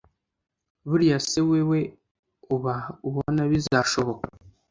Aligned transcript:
buriya 0.89 1.17
se 1.29 1.39
wewe 1.49 1.79
uba 2.55 2.75
ubona 3.07 3.41
bizashoboka 3.51 4.25